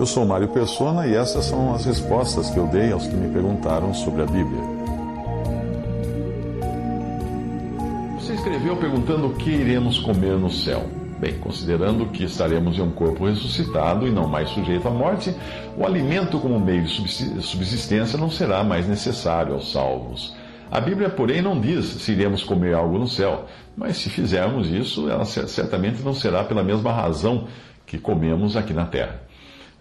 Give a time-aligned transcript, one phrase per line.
[0.00, 3.30] Eu sou Mário Persona e essas são as respostas que eu dei aos que me
[3.30, 4.62] perguntaram sobre a Bíblia.
[8.18, 10.86] Você escreveu perguntando o que iremos comer no céu.
[11.18, 15.36] Bem, considerando que estaremos em um corpo ressuscitado e não mais sujeito à morte,
[15.76, 20.34] o alimento como meio de subsistência não será mais necessário aos salvos.
[20.70, 23.44] A Bíblia, porém, não diz se iremos comer algo no céu,
[23.76, 27.48] mas se fizermos isso, ela certamente não será pela mesma razão
[27.84, 29.28] que comemos aqui na terra.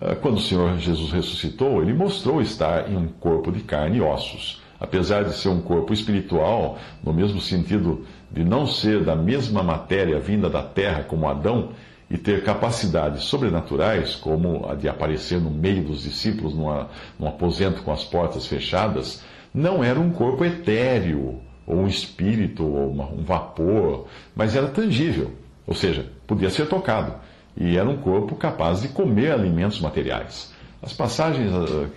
[0.00, 4.00] Ah, quando o Senhor Jesus ressuscitou, ele mostrou estar em um corpo de carne e
[4.00, 4.62] ossos.
[4.80, 10.18] Apesar de ser um corpo espiritual, no mesmo sentido de não ser da mesma matéria
[10.18, 11.70] vinda da terra como Adão,
[12.10, 17.82] e ter capacidades sobrenaturais, como a de aparecer no meio dos discípulos numa, num aposento
[17.82, 23.24] com as portas fechadas, não era um corpo etéreo, ou um espírito, ou uma, um
[23.24, 24.06] vapor,
[24.36, 25.32] mas era tangível,
[25.66, 27.14] ou seja, podia ser tocado,
[27.56, 30.52] e era um corpo capaz de comer alimentos materiais.
[30.82, 31.50] As passagens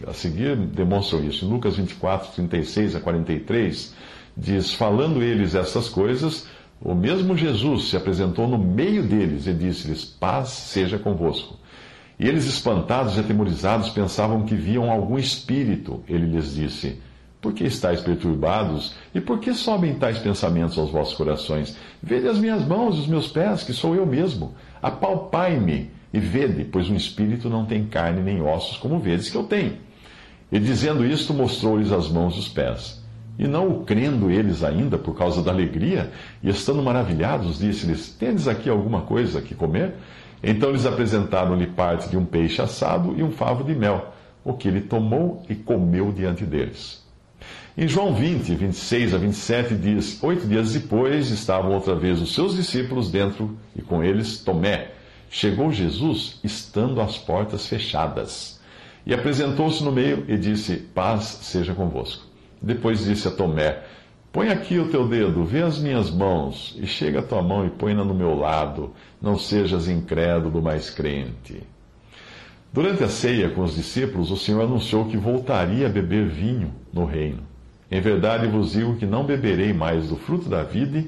[0.07, 1.45] a, seguir demonstram isso.
[1.45, 3.93] Em Lucas 24, 36 a 43,
[4.35, 6.47] diz: Falando eles essas coisas,
[6.81, 11.57] o mesmo Jesus se apresentou no meio deles e disse-lhes: Paz seja convosco.
[12.19, 16.03] E eles, espantados e atemorizados, pensavam que viam algum espírito.
[16.07, 17.01] Ele lhes disse:
[17.39, 18.95] Por que estáis perturbados?
[19.13, 21.77] E por que sobem tais pensamentos aos vossos corações?
[22.01, 24.55] Vede as minhas mãos e os meus pés, que sou eu mesmo.
[24.81, 29.43] Apalpai-me e vede, pois um espírito não tem carne nem ossos, como vedes que eu
[29.43, 29.77] tenho.
[30.51, 33.03] E dizendo isto, mostrou-lhes as mãos e os pés.
[33.37, 36.11] E não o crendo eles ainda por causa da alegria,
[36.41, 39.93] e estando maravilhados, disse-lhes: Tendes aqui alguma coisa que comer?
[40.41, 44.67] Então eles apresentaram-lhe parte de um peixe assado e um favo de mel, o que
[44.67, 47.06] ele tomou e comeu diante deles.
[47.77, 52.55] Em João 20, 26 a 27 diz: Oito dias depois estavam outra vez os seus
[52.55, 54.91] discípulos dentro, e com eles Tomé.
[55.29, 58.59] Chegou Jesus, estando as portas fechadas.
[59.05, 62.25] E apresentou-se no meio e disse: Paz seja convosco.
[62.61, 63.83] Depois disse a Tomé:
[64.31, 67.69] Põe aqui o teu dedo, vê as minhas mãos, e chega a tua mão e
[67.69, 71.61] põe-na no meu lado, não sejas incrédulo, mas crente.
[72.77, 77.05] Durante a ceia com os discípulos, o Senhor anunciou que voltaria a beber vinho no
[77.05, 77.39] reino.
[77.89, 81.03] Em verdade vos digo que não beberei mais do fruto da vida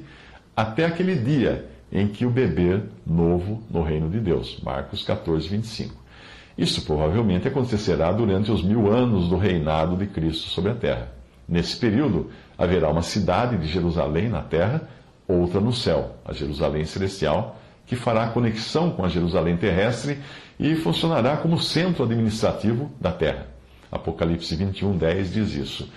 [0.56, 4.58] até aquele dia em que o beber novo no reino de Deus.
[4.64, 5.94] Marcos 14, 25.
[6.58, 11.12] Isso provavelmente acontecerá durante os mil anos do reinado de Cristo sobre a terra.
[11.48, 14.88] Nesse período, haverá uma cidade de Jerusalém na terra,
[15.24, 17.59] outra no céu, a Jerusalém celestial,
[17.90, 20.20] que fará conexão com a Jerusalém terrestre
[20.60, 23.48] e funcionará como centro administrativo da terra.
[23.90, 25.90] Apocalipse 21, 10 diz isso.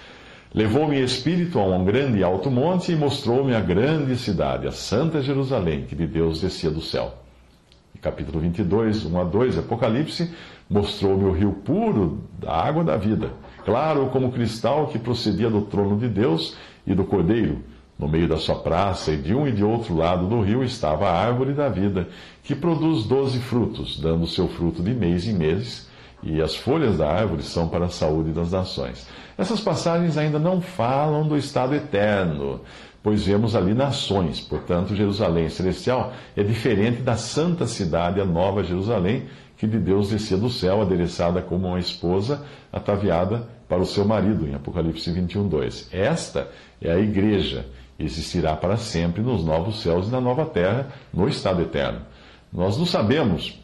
[0.51, 5.21] Levou-me espírito a um grande e alto monte e mostrou-me a grande cidade, a santa
[5.21, 7.13] Jerusalém, que de Deus descia do céu.
[7.93, 10.33] E capítulo 22, 1 a 2, Apocalipse,
[10.67, 13.29] mostrou-me o rio puro da água da vida
[13.63, 17.59] claro como cristal que procedia do trono de Deus e do Cordeiro.
[17.97, 21.09] No meio da sua praça e de um e de outro lado do rio estava
[21.09, 22.07] a árvore da vida,
[22.43, 25.87] que produz doze frutos, dando seu fruto de mês em mês,
[26.21, 29.07] e as folhas da árvore são para a saúde das nações.
[29.37, 32.61] Essas passagens ainda não falam do estado eterno,
[33.01, 34.39] pois vemos ali nações.
[34.39, 39.25] Portanto, Jerusalém celestial é diferente da santa cidade, a nova Jerusalém,
[39.57, 44.47] que de Deus descia do céu, adereçada como uma esposa ataviada para o seu marido,
[44.47, 45.89] em Apocalipse 21, 2.
[45.91, 46.49] Esta
[46.81, 47.65] é a igreja,
[47.97, 52.01] existirá para sempre nos novos céus e na nova terra, no estado eterno.
[52.51, 53.59] Nós não sabemos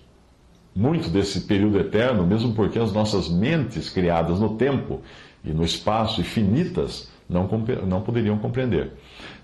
[0.75, 5.01] muito desse período eterno, mesmo porque as nossas mentes criadas no tempo
[5.44, 7.48] e no espaço e finitas não,
[7.86, 8.94] não poderiam compreender.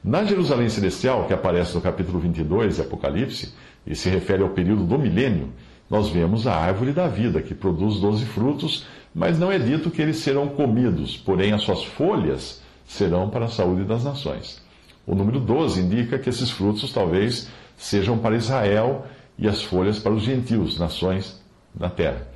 [0.04, 3.54] Na Jerusalém Celestial, que aparece no capítulo 22 de Apocalipse,
[3.86, 5.50] e se refere ao período do milênio,
[5.90, 10.02] nós vemos a árvore da vida, que produz doze frutos, mas não é dito que
[10.02, 14.65] eles serão comidos, porém as suas folhas serão para a saúde das nações.
[15.06, 17.48] O número 12 indica que esses frutos talvez
[17.78, 19.06] sejam para Israel
[19.38, 21.42] e as folhas para os gentios, nações
[21.78, 22.28] na terra,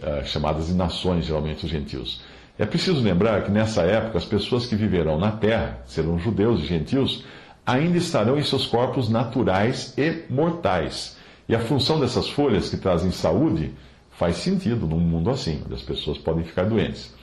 [0.00, 2.22] eh, chamadas de nações, geralmente os gentios.
[2.58, 6.66] É preciso lembrar que nessa época as pessoas que viverão na terra serão judeus e
[6.66, 7.24] gentios,
[7.66, 11.18] ainda estarão em seus corpos naturais e mortais.
[11.48, 13.72] E a função dessas folhas que trazem saúde
[14.12, 17.14] faz sentido num mundo assim, onde as pessoas podem ficar doentes.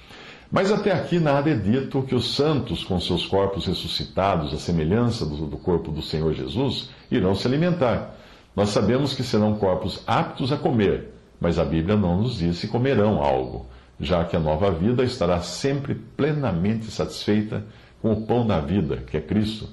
[0.54, 5.26] Mas até aqui nada é dito que os santos, com seus corpos ressuscitados, à semelhança
[5.26, 8.16] do, corpo do Senhor Jesus, irão se alimentar.
[8.56, 11.10] Nós sabemos que serão corpos aptos a comer,
[11.42, 13.66] mas a Bíblia não nos diz se comerão algo,
[14.00, 17.66] já que a nova vida estará sempre plenamente satisfeita
[18.00, 19.68] com o pão da vida, que é Cristo.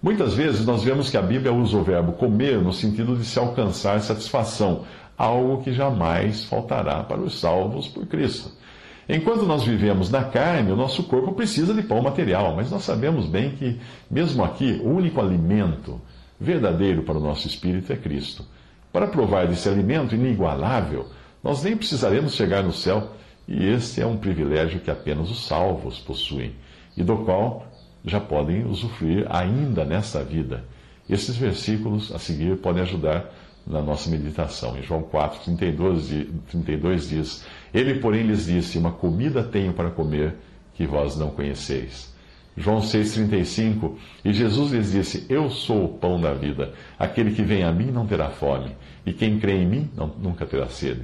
[0.00, 3.40] Muitas vezes nós vemos que a Bíblia usa o verbo comer no sentido de se
[3.40, 4.84] alcançar satisfação,
[5.18, 8.61] algo que jamais faltará para os salvos por Cristo.
[9.08, 13.26] Enquanto nós vivemos na carne, o nosso corpo precisa de pão material, mas nós sabemos
[13.26, 16.00] bem que, mesmo aqui, o único alimento
[16.40, 18.44] verdadeiro para o nosso espírito é Cristo.
[18.92, 21.06] Para provar desse alimento inigualável,
[21.42, 23.10] nós nem precisaremos chegar no céu,
[23.48, 26.54] e este é um privilégio que apenas os salvos possuem,
[26.96, 27.66] e do qual
[28.04, 30.64] já podem usufruir ainda nesta vida.
[31.08, 33.32] Esses versículos a seguir podem ajudar
[33.66, 34.76] na nossa meditação.
[34.76, 40.34] Em João 4, 32, 32 diz: Ele, porém, lhes disse: Uma comida tenho para comer
[40.74, 42.12] que vós não conheceis.
[42.56, 43.94] João 6,35
[44.24, 46.72] E Jesus lhes disse: Eu sou o pão da vida.
[46.98, 48.76] Aquele que vem a mim não terá fome,
[49.06, 51.02] e quem crê em mim não, nunca terá sede.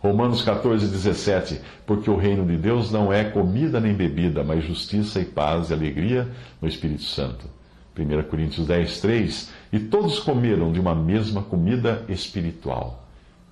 [0.00, 5.20] Romanos 14, 17 Porque o reino de Deus não é comida nem bebida, mas justiça
[5.20, 6.28] e paz e alegria
[6.60, 7.59] no Espírito Santo.
[7.98, 13.06] 1 Coríntios 10, 3 E todos comeram de uma mesma comida espiritual.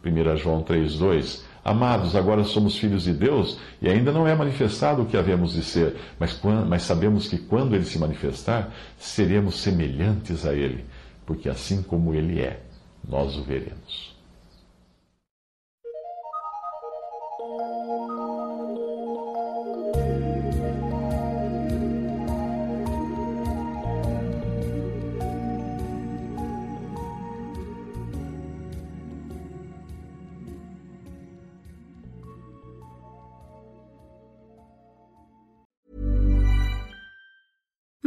[0.04, 5.02] 1 João 3, 2 Amados, agora somos filhos de Deus e ainda não é manifestado
[5.02, 10.46] o que havemos de ser, mas, mas sabemos que quando ele se manifestar, seremos semelhantes
[10.46, 10.86] a ele,
[11.26, 12.62] porque assim como ele é,
[13.06, 14.17] nós o veremos.